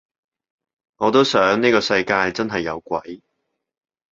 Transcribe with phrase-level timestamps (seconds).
[0.95, 3.21] 我都想呢個世界真係有鬼